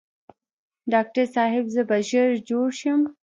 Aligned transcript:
ډاکټر 0.91 1.25
صاحب 1.35 1.65
زه 1.75 1.81
به 1.89 1.97
ژر 2.09 2.29
جوړ 2.49 2.67
شم؟ 2.79 3.01